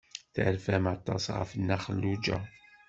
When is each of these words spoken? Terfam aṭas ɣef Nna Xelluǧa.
Terfam 0.35 0.85
aṭas 0.95 1.23
ɣef 1.37 1.49
Nna 1.61 1.77
Xelluǧa. 1.83 2.37